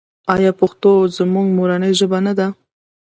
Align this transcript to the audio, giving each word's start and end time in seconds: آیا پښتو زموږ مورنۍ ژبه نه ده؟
آیا 0.35 0.51
پښتو 0.59 0.91
زموږ 1.17 1.47
مورنۍ 1.57 1.91
ژبه 1.99 2.19
نه 2.27 2.33
ده؟ 2.37 2.47